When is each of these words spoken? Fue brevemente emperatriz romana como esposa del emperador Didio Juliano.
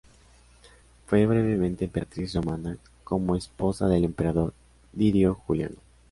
Fue 1.05 1.27
brevemente 1.27 1.85
emperatriz 1.85 2.33
romana 2.33 2.79
como 3.03 3.35
esposa 3.35 3.87
del 3.87 4.03
emperador 4.03 4.51
Didio 4.93 5.35
Juliano. 5.45 5.75